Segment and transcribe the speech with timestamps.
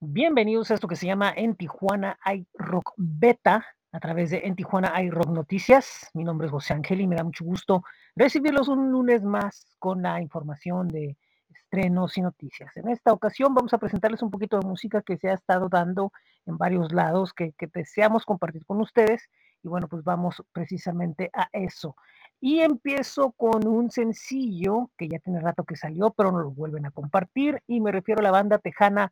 [0.00, 4.54] Bienvenidos a esto que se llama En Tijuana hay Rock Beta, a través de En
[4.54, 6.08] Tijuana hay Rock Noticias.
[6.14, 7.82] Mi nombre es José Ángel y me da mucho gusto
[8.14, 11.16] recibirlos un lunes más con la información de
[11.52, 12.76] estrenos y noticias.
[12.76, 16.12] En esta ocasión vamos a presentarles un poquito de música que se ha estado dando
[16.46, 19.28] en varios lados que, deseamos compartir con ustedes
[19.64, 21.96] y bueno, pues vamos precisamente a eso.
[22.40, 26.86] Y empiezo con un sencillo que ya tiene rato que salió, pero no lo vuelven
[26.86, 29.10] a compartir y me refiero a la banda tejana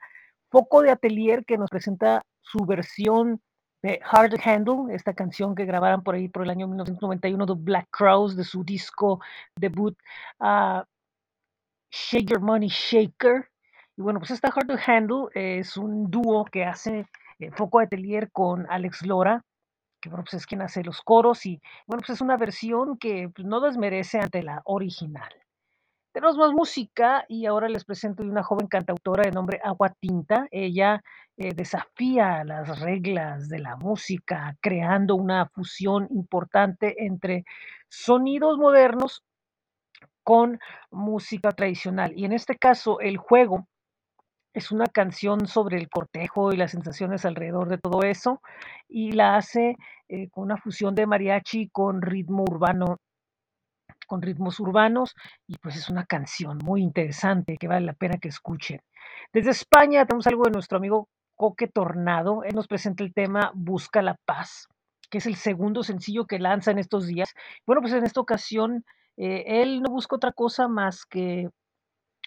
[0.50, 3.40] Foco de Atelier que nos presenta su versión
[3.82, 7.88] de Hard Handle, esta canción que grabaron por ahí por el año 1991 de Black
[7.90, 9.20] Crowes de su disco
[9.56, 9.96] debut
[10.40, 10.82] uh,
[11.90, 13.48] Shake Your Money Shaker.
[13.96, 17.06] Y bueno, pues esta Hard Handle es un dúo que hace
[17.38, 19.44] eh, Foco de Atelier con Alex Lora,
[20.00, 23.30] que bueno, pues es quien hace los coros y bueno, pues es una versión que
[23.34, 25.32] pues, no desmerece ante la original.
[26.16, 30.48] Tenemos más música y ahora les presento una joven cantautora de nombre Agua Tinta.
[30.50, 31.02] Ella
[31.36, 37.44] eh, desafía las reglas de la música, creando una fusión importante entre
[37.90, 39.24] sonidos modernos
[40.22, 40.58] con
[40.90, 42.14] música tradicional.
[42.16, 43.68] Y en este caso, el juego
[44.54, 48.40] es una canción sobre el cortejo y las sensaciones alrededor de todo eso,
[48.88, 49.76] y la hace
[50.08, 53.00] eh, con una fusión de mariachi con ritmo urbano
[54.06, 55.14] con ritmos urbanos
[55.46, 58.80] y pues es una canción muy interesante que vale la pena que escuchen.
[59.32, 62.42] Desde España tenemos algo de nuestro amigo Coque Tornado.
[62.44, 64.68] Él nos presenta el tema Busca la Paz,
[65.10, 67.34] que es el segundo sencillo que lanza en estos días.
[67.66, 68.84] Bueno, pues en esta ocasión
[69.16, 71.48] eh, él no busca otra cosa más que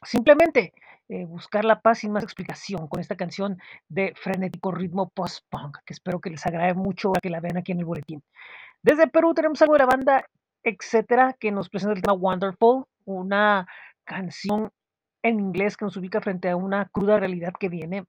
[0.03, 0.73] simplemente
[1.09, 3.57] eh, buscar la paz sin más explicación con esta canción
[3.87, 7.79] de frenético ritmo post-punk, que espero que les agrade mucho que la vean aquí en
[7.79, 8.21] el boletín.
[8.83, 10.25] Desde Perú tenemos algo de la banda
[10.63, 13.67] etcétera, que nos presenta el tema Wonderful, una
[14.03, 14.71] canción
[15.23, 18.05] en inglés que nos ubica frente a una cruda realidad que viene.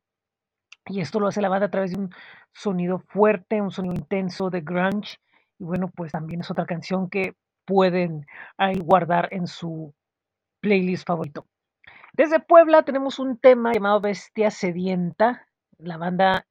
[0.87, 2.11] Y esto lo hace la banda a través de un
[2.53, 5.19] sonido fuerte, un sonido intenso de grunge.
[5.59, 7.35] Y bueno, pues también es otra canción que
[7.65, 8.27] pueden
[8.57, 9.95] ahí guardar en su
[10.61, 11.47] playlist favorito.
[12.13, 15.47] Desde Puebla tenemos un tema llamado Bestia Sedienta.
[15.79, 16.47] La banda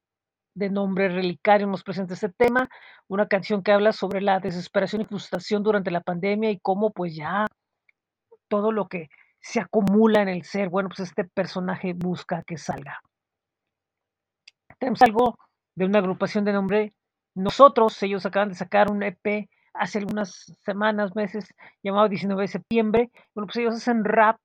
[0.54, 2.68] de nombre Relicario nos presenta este tema,
[3.08, 7.14] una canción que habla sobre la desesperación y frustración durante la pandemia y cómo pues
[7.14, 7.46] ya
[8.48, 9.08] todo lo que
[9.40, 13.00] se acumula en el ser, bueno, pues este personaje busca que salga.
[14.78, 15.38] Tenemos algo
[15.74, 16.92] de una agrupación de nombre
[17.34, 23.10] Nosotros, ellos acaban de sacar un EP hace algunas semanas, meses, llamado 19 de septiembre.
[23.34, 24.36] Bueno, pues ellos hacen rap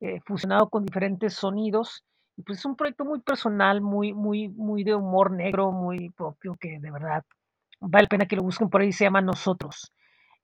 [0.00, 2.04] eh, fusionado con diferentes sonidos
[2.44, 6.78] pues es un proyecto muy personal, muy, muy, muy de humor negro, muy propio, que
[6.78, 7.24] de verdad
[7.80, 9.92] vale la pena que lo busquen por ahí, se llama Nosotros.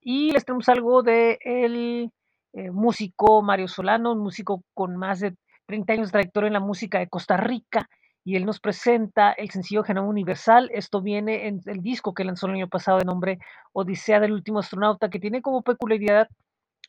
[0.01, 2.13] Y les tenemos algo de el
[2.53, 6.61] eh, músico Mario Solano, un músico con más de 30 años de trayectoria en la
[6.61, 7.89] música de Costa Rica,
[8.25, 10.71] y él nos presenta el sencillo Genoma Universal.
[10.75, 13.39] Esto viene en el disco que lanzó el año pasado de nombre
[13.73, 16.29] Odisea del último astronauta, que tiene como peculiaridad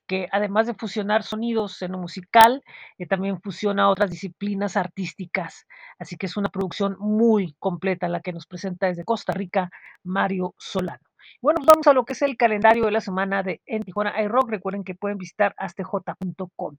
[0.10, 2.64] que además de fusionar sonidos en lo musical,
[2.98, 5.68] eh, también fusiona otras disciplinas artísticas.
[6.00, 9.70] Así que es una producción muy completa la que nos presenta desde Costa Rica
[10.04, 11.06] Mario Solano.
[11.44, 14.20] Bueno, pues vamos a lo que es el calendario de la semana de En Tijuana
[14.24, 14.50] iRock.
[14.50, 16.78] Recuerden que pueden visitar astj.com.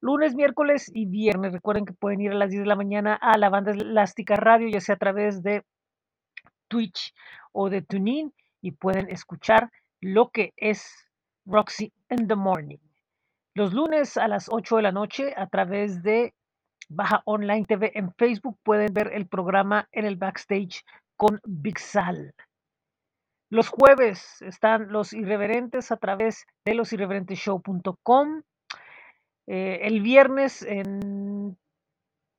[0.00, 1.52] Lunes, miércoles y viernes.
[1.52, 4.68] Recuerden que pueden ir a las 10 de la mañana a la banda Elástica Radio,
[4.68, 5.64] ya sea a través de
[6.68, 7.12] Twitch
[7.50, 8.32] o de TuneIn,
[8.62, 10.94] y pueden escuchar lo que es
[11.44, 12.78] Roxy in the Morning.
[13.54, 16.34] Los lunes a las 8 de la noche a través de
[16.88, 20.84] Baja Online TV en Facebook pueden ver el programa en el backstage
[21.16, 22.34] con Big Sal.
[23.50, 28.42] Los jueves están los irreverentes a través de losirreverenteshow.com.
[29.48, 31.58] Eh, el viernes en...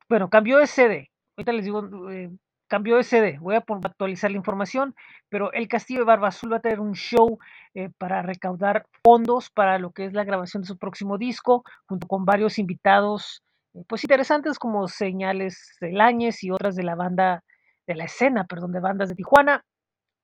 [0.07, 1.11] Bueno, cambió de sede.
[1.35, 2.31] Ahorita les digo, eh,
[2.71, 3.37] cambió de sede.
[3.41, 4.95] Voy a actualizar la información,
[5.27, 7.37] pero el Castillo de Barba Azul va a tener un show
[7.73, 12.07] eh, para recaudar fondos para lo que es la grabación de su próximo disco, junto
[12.07, 13.43] con varios invitados,
[13.73, 17.43] eh, pues interesantes como Señales del Áñez y otras de la banda,
[17.87, 19.65] de la escena, perdón, de bandas de Tijuana.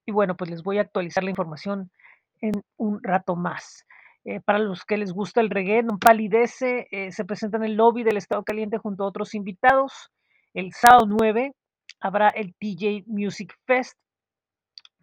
[0.05, 1.91] Y bueno, pues les voy a actualizar la información
[2.39, 3.85] en un rato más.
[4.23, 8.03] Eh, para los que les gusta el reggae, non palidece, se presenta en el lobby
[8.05, 10.11] del Estado Caliente junto a otros invitados.
[10.53, 11.51] El sábado 9
[11.99, 13.97] habrá el TJ Music Fest,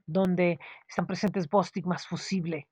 [0.06, 0.58] donde
[0.88, 2.68] están presentes Bostic más Fusible.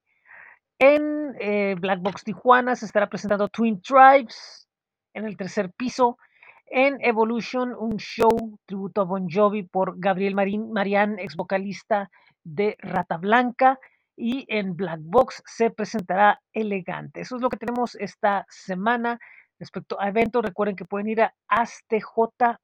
[0.78, 4.68] En eh, Black Box Tijuana se estará presentando Twin Tribes
[5.14, 6.18] en el tercer piso.
[6.66, 12.10] En Evolution, un show tributo a Bon Jovi por Gabriel Marín, ex vocalista
[12.44, 13.78] de Rata Blanca.
[14.16, 17.20] Y en Black Box se presentará Elegante.
[17.20, 19.18] Eso es lo que tenemos esta semana.
[19.58, 22.56] Respecto a eventos, recuerden que pueden ir a astj.com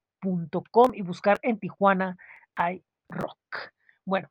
[0.93, 2.17] y buscar en Tijuana
[2.55, 3.73] hay rock.
[4.05, 4.29] Bueno,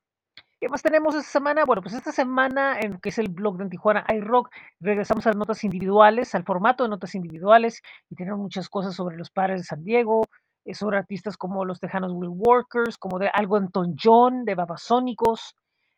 [0.59, 1.65] ¿Qué más tenemos esta semana?
[1.65, 4.49] Bueno, pues esta semana, en que es el blog de en Tijuana iRock,
[4.79, 9.17] regresamos a las notas individuales, al formato de notas individuales, y tenemos muchas cosas sobre
[9.17, 10.23] los padres de San Diego,
[10.65, 15.55] eh, sobre artistas como los Tejanos Will Workers, como de algo Anton John, de Babasónicos.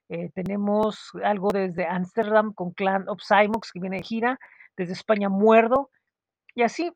[0.10, 4.40] Eh, tenemos algo desde Ámsterdam con Clan of Cymox, que viene de gira,
[4.76, 5.90] desde España Muerdo,
[6.54, 6.92] y así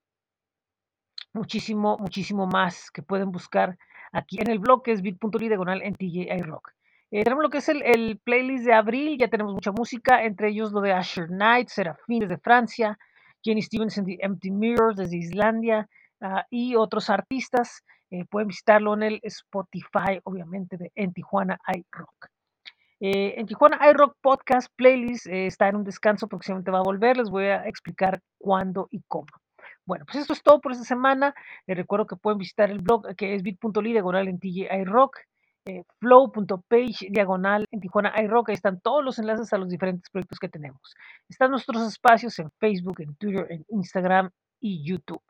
[1.34, 3.78] muchísimo, muchísimo más que pueden buscar
[4.12, 6.72] aquí en el blog que es bit.ly diagonal en TJ iRock.
[7.12, 10.50] Eh, tenemos lo que es el, el, playlist de abril, ya tenemos mucha música, entre
[10.50, 12.98] ellos lo de Asher Knight, Serafín desde Francia,
[13.44, 15.88] Jenny Stevens and the Empty Mirrors desde Islandia
[16.22, 17.84] uh, y otros artistas.
[18.10, 22.28] Eh, pueden visitarlo en el Spotify, obviamente, de En Tijuana iRock.
[23.00, 27.18] Eh, en Tijuana iRock Podcast Playlist eh, está en un descanso, próximamente va a volver,
[27.18, 29.28] les voy a explicar cuándo y cómo.
[29.86, 31.36] Bueno, pues esto es todo por esta semana.
[31.68, 35.18] Les recuerdo que pueden visitar el blog que es bit.ly diagonal en TJ iRock
[35.66, 38.50] eh, flow.page diagonal en Tijuana iRock.
[38.50, 40.96] Ahí están todos los enlaces a los diferentes proyectos que tenemos.
[41.30, 45.22] Están nuestros espacios en Facebook, en Twitter, en Instagram y YouTube.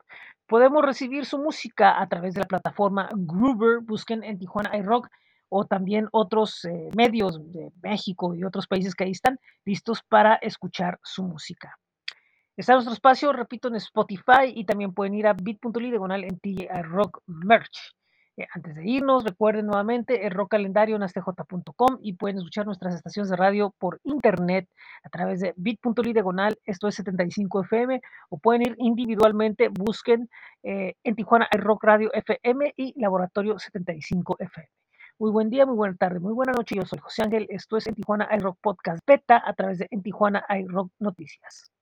[0.46, 3.80] Podemos recibir su música a través de la plataforma Groover.
[3.80, 5.08] Busquen en Tijuana iRock
[5.48, 10.34] o también otros eh, medios de México y otros países que ahí están listos para
[10.36, 11.78] escuchar su música.
[12.56, 16.68] Está nuestro espacio, repito, en Spotify y también pueden ir a bit.ly diagonal en TJ
[16.82, 17.96] Rock Merch.
[18.36, 22.94] Eh, antes de irnos, recuerden nuevamente el rock calendario en astj.com y pueden escuchar nuestras
[22.94, 24.68] estaciones de radio por internet
[25.02, 30.28] a través de bit.ly diagonal, esto es 75 FM, o pueden ir individualmente, busquen
[30.62, 34.68] eh, en Tijuana el Rock Radio FM y Laboratorio 75 FM.
[35.18, 36.76] Muy buen día, muy buena tarde, muy buena noche.
[36.76, 37.46] Yo soy José Ángel.
[37.48, 41.72] Esto es en Tijuana iRock Podcast Beta a través de en Tijuana iRock Noticias.